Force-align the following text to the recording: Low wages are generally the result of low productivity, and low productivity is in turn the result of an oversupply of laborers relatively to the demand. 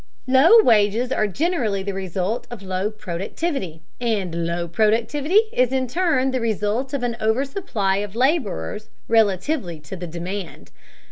Low 0.25 0.63
wages 0.63 1.11
are 1.11 1.27
generally 1.27 1.83
the 1.83 1.93
result 1.93 2.47
of 2.49 2.63
low 2.63 2.89
productivity, 2.89 3.83
and 3.99 4.47
low 4.47 4.67
productivity 4.67 5.41
is 5.53 5.71
in 5.71 5.85
turn 5.87 6.31
the 6.31 6.41
result 6.41 6.91
of 6.95 7.03
an 7.03 7.15
oversupply 7.21 7.97
of 7.97 8.15
laborers 8.15 8.89
relatively 9.07 9.79
to 9.81 9.95
the 9.95 10.07
demand. 10.07 10.71